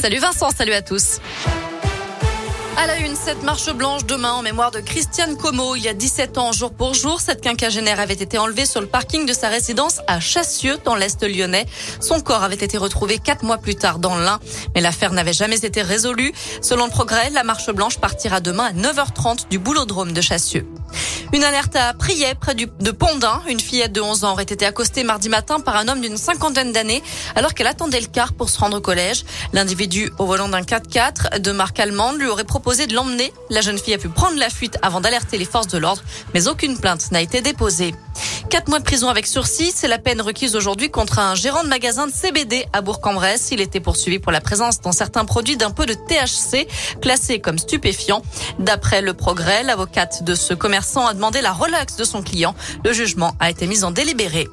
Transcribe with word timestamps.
Salut 0.00 0.20
Vincent, 0.20 0.50
salut 0.56 0.74
à 0.74 0.80
tous. 0.80 1.18
À 2.76 2.86
la 2.86 2.98
une, 2.98 3.16
cette 3.16 3.42
marche 3.42 3.68
blanche 3.72 4.06
demain 4.06 4.30
en 4.30 4.42
mémoire 4.42 4.70
de 4.70 4.78
Christiane 4.78 5.36
Como. 5.36 5.74
Il 5.74 5.82
y 5.82 5.88
a 5.88 5.92
17 5.92 6.38
ans, 6.38 6.52
jour 6.52 6.72
pour 6.72 6.94
jour, 6.94 7.20
cette 7.20 7.40
quinquagénaire 7.40 7.98
avait 7.98 8.14
été 8.14 8.38
enlevée 8.38 8.64
sur 8.64 8.80
le 8.80 8.86
parking 8.86 9.26
de 9.26 9.32
sa 9.32 9.48
résidence 9.48 10.00
à 10.06 10.20
Chassieux, 10.20 10.78
dans 10.84 10.94
l'Est 10.94 11.24
lyonnais. 11.24 11.66
Son 11.98 12.20
corps 12.20 12.44
avait 12.44 12.54
été 12.54 12.78
retrouvé 12.78 13.18
quatre 13.18 13.42
mois 13.42 13.58
plus 13.58 13.74
tard 13.74 13.98
dans 13.98 14.16
l'Ain, 14.16 14.38
mais 14.76 14.80
l'affaire 14.80 15.12
n'avait 15.12 15.32
jamais 15.32 15.58
été 15.64 15.82
résolue. 15.82 16.32
Selon 16.62 16.84
le 16.84 16.92
progrès, 16.92 17.30
la 17.30 17.42
marche 17.42 17.72
blanche 17.72 17.98
partira 17.98 18.38
demain 18.38 18.66
à 18.66 18.72
9h30 18.72 19.48
du 19.48 19.58
boulodrome 19.58 20.12
de 20.12 20.20
Chassieux. 20.20 20.64
Une 21.32 21.44
alerte 21.44 21.76
à 21.76 21.92
Priet, 21.94 22.34
près 22.34 22.54
de 22.54 22.90
Pondin. 22.90 23.42
Une 23.48 23.60
fillette 23.60 23.92
de 23.92 24.00
11 24.00 24.24
ans 24.24 24.32
aurait 24.32 24.44
été 24.44 24.64
accostée 24.64 25.04
mardi 25.04 25.28
matin 25.28 25.60
par 25.60 25.76
un 25.76 25.88
homme 25.88 26.00
d'une 26.00 26.16
cinquantaine 26.16 26.72
d'années 26.72 27.02
alors 27.34 27.54
qu'elle 27.54 27.66
attendait 27.66 28.00
le 28.00 28.06
car 28.06 28.32
pour 28.32 28.48
se 28.48 28.58
rendre 28.58 28.78
au 28.78 28.80
collège. 28.80 29.24
L'individu, 29.52 30.10
au 30.18 30.26
volant 30.26 30.48
d'un 30.48 30.62
4x4 30.62 31.40
de 31.40 31.52
marque 31.52 31.78
allemande, 31.80 32.18
lui 32.18 32.26
aurait 32.26 32.44
proposé 32.44 32.86
de 32.86 32.94
l'emmener. 32.94 33.32
La 33.50 33.60
jeune 33.60 33.78
fille 33.78 33.94
a 33.94 33.98
pu 33.98 34.08
prendre 34.08 34.38
la 34.38 34.50
fuite 34.50 34.78
avant 34.82 35.00
d'alerter 35.00 35.38
les 35.38 35.44
forces 35.44 35.68
de 35.68 35.78
l'ordre, 35.78 36.02
mais 36.34 36.48
aucune 36.48 36.78
plainte 36.78 37.10
n'a 37.12 37.20
été 37.20 37.40
déposée. 37.40 37.94
Quatre 38.50 38.68
mois 38.68 38.78
de 38.78 38.84
prison 38.84 39.08
avec 39.08 39.26
sursis, 39.26 39.72
c'est 39.74 39.88
la 39.88 39.98
peine 39.98 40.22
requise 40.22 40.56
aujourd'hui 40.56 40.90
contre 40.90 41.18
un 41.18 41.34
gérant 41.34 41.62
de 41.62 41.68
magasin 41.68 42.06
de 42.06 42.12
CBD 42.12 42.64
à 42.72 42.80
Bourg-en-Bresse. 42.80 43.50
Il 43.52 43.60
était 43.60 43.78
poursuivi 43.78 44.18
pour 44.18 44.32
la 44.32 44.40
présence 44.40 44.80
dans 44.80 44.92
certains 44.92 45.26
produits 45.26 45.58
d'un 45.58 45.70
peu 45.70 45.84
de 45.84 45.92
THC, 45.92 46.66
classé 47.02 47.40
comme 47.40 47.58
stupéfiant. 47.58 48.22
D'après 48.58 49.02
le 49.02 49.12
progrès, 49.12 49.64
l'avocate 49.64 50.24
de 50.24 50.34
ce 50.34 50.54
commerçant 50.54 51.06
a 51.06 51.12
demandé 51.12 51.42
la 51.42 51.52
relaxe 51.52 51.96
de 51.96 52.04
son 52.04 52.22
client. 52.22 52.54
Le 52.86 52.92
jugement 52.94 53.34
a 53.38 53.50
été 53.50 53.66
mis 53.66 53.84
en 53.84 53.90
délibéré. 53.90 54.48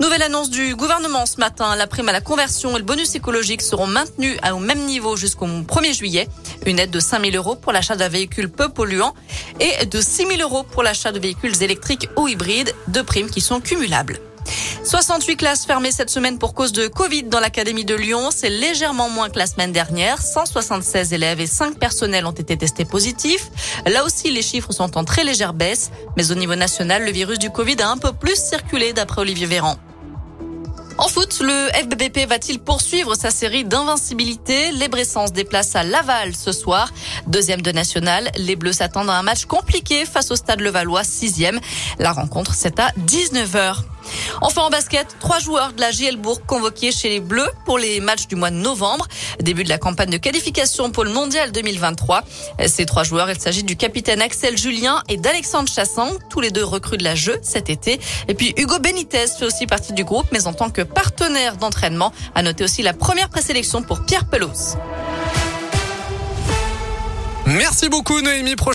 Nouvelle 0.00 0.22
annonce 0.22 0.48
du 0.48 0.76
gouvernement 0.76 1.26
ce 1.26 1.38
matin. 1.38 1.74
La 1.74 1.88
prime 1.88 2.08
à 2.08 2.12
la 2.12 2.20
conversion 2.20 2.76
et 2.76 2.78
le 2.78 2.84
bonus 2.84 3.16
écologique 3.16 3.62
seront 3.62 3.88
maintenus 3.88 4.38
au 4.52 4.60
même 4.60 4.84
niveau 4.84 5.16
jusqu'au 5.16 5.46
1er 5.46 5.92
juillet. 5.92 6.28
Une 6.66 6.78
aide 6.78 6.90
de 6.90 7.00
5 7.00 7.24
000 7.24 7.36
euros 7.36 7.56
pour 7.56 7.72
l'achat 7.72 7.96
d'un 7.96 8.08
véhicule 8.08 8.48
peu 8.48 8.68
polluant 8.68 9.14
et 9.58 9.86
de 9.86 10.00
6 10.00 10.28
000 10.28 10.40
euros 10.40 10.62
pour 10.62 10.84
l'achat 10.84 11.10
de 11.10 11.18
véhicules 11.18 11.62
électriques 11.64 12.08
ou 12.16 12.28
hybrides, 12.28 12.72
deux 12.86 13.02
primes 13.02 13.28
qui 13.28 13.40
sont 13.40 13.60
cumulables. 13.60 14.20
68 14.84 15.36
classes 15.36 15.66
fermées 15.66 15.90
cette 15.90 16.10
semaine 16.10 16.38
pour 16.38 16.54
cause 16.54 16.72
de 16.72 16.86
Covid 16.86 17.24
dans 17.24 17.40
l'Académie 17.40 17.84
de 17.84 17.94
Lyon. 17.94 18.30
C'est 18.34 18.50
légèrement 18.50 19.08
moins 19.08 19.28
que 19.28 19.38
la 19.38 19.46
semaine 19.46 19.72
dernière. 19.72 20.20
176 20.22 21.12
élèves 21.12 21.40
et 21.40 21.46
5 21.46 21.78
personnels 21.78 22.26
ont 22.26 22.32
été 22.32 22.56
testés 22.56 22.84
positifs. 22.84 23.50
Là 23.86 24.04
aussi, 24.04 24.30
les 24.30 24.42
chiffres 24.42 24.72
sont 24.72 24.96
en 24.96 25.04
très 25.04 25.24
légère 25.24 25.54
baisse. 25.54 25.90
Mais 26.16 26.30
au 26.30 26.34
niveau 26.34 26.54
national, 26.54 27.04
le 27.04 27.10
virus 27.10 27.38
du 27.38 27.50
Covid 27.50 27.76
a 27.82 27.88
un 27.88 27.98
peu 27.98 28.12
plus 28.12 28.36
circulé 28.36 28.92
d'après 28.92 29.20
Olivier 29.20 29.46
Véran. 29.46 29.76
En 30.98 31.06
foot, 31.06 31.38
le 31.40 31.68
FBBP 31.74 32.28
va-t-il 32.28 32.58
poursuivre 32.58 33.14
sa 33.14 33.30
série 33.30 33.64
d'invincibilité? 33.64 34.72
Les 34.72 34.88
Bressans 34.88 35.28
se 35.28 35.32
déplacent 35.32 35.76
à 35.76 35.84
Laval 35.84 36.34
ce 36.34 36.50
soir. 36.50 36.90
Deuxième 37.28 37.62
de 37.62 37.70
national, 37.70 38.32
les 38.36 38.56
Bleus 38.56 38.72
s'attendent 38.72 39.08
à 39.08 39.16
un 39.16 39.22
match 39.22 39.44
compliqué 39.44 40.04
face 40.04 40.32
au 40.32 40.34
Stade 40.34 40.60
Levallois, 40.60 41.04
sixième. 41.04 41.60
La 42.00 42.10
rencontre, 42.10 42.52
c'est 42.54 42.80
à 42.80 42.90
19h. 43.06 43.76
Enfin 44.40 44.62
en 44.62 44.70
basket, 44.70 45.16
trois 45.20 45.38
joueurs 45.38 45.72
de 45.72 45.80
la 45.80 45.90
JL 45.90 46.16
Bourg 46.16 46.44
convoqués 46.46 46.92
chez 46.92 47.08
les 47.08 47.20
Bleus 47.20 47.50
pour 47.64 47.78
les 47.78 48.00
matchs 48.00 48.26
du 48.26 48.36
mois 48.36 48.50
de 48.50 48.56
novembre. 48.56 49.06
Début 49.40 49.64
de 49.64 49.68
la 49.68 49.78
campagne 49.78 50.10
de 50.10 50.16
qualification 50.16 50.90
pour 50.90 51.04
le 51.04 51.10
Mondial 51.10 51.52
2023. 51.52 52.22
Ces 52.66 52.86
trois 52.86 53.04
joueurs, 53.04 53.30
il 53.30 53.40
s'agit 53.40 53.62
du 53.62 53.76
capitaine 53.76 54.22
Axel 54.22 54.56
Julien 54.56 55.02
et 55.08 55.16
d'Alexandre 55.16 55.68
Chassan, 55.68 56.10
tous 56.30 56.40
les 56.40 56.50
deux 56.50 56.64
recrues 56.64 56.98
de 56.98 57.04
la 57.04 57.14
jeu 57.14 57.38
cet 57.42 57.70
été. 57.70 58.00
Et 58.28 58.34
puis 58.34 58.54
Hugo 58.56 58.78
Benitez 58.78 59.26
fait 59.38 59.44
aussi 59.44 59.66
partie 59.66 59.92
du 59.92 60.04
groupe, 60.04 60.26
mais 60.32 60.46
en 60.46 60.52
tant 60.52 60.70
que 60.70 60.82
partenaire 60.82 61.56
d'entraînement. 61.56 62.12
À 62.34 62.42
noter 62.42 62.64
aussi 62.64 62.82
la 62.82 62.92
première 62.92 63.28
présélection 63.28 63.82
pour 63.82 64.04
Pierre 64.04 64.28
Pelos. 64.28 64.76
Merci 67.46 67.88
beaucoup 67.88 68.20
Noémie. 68.20 68.56